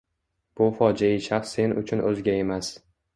Bu 0.61 0.69
fojeiy 0.79 1.21
shaxs 1.25 1.53
sen 1.57 1.75
uchun 1.83 2.01
o‘zga 2.13 2.35
emas. 2.45 2.71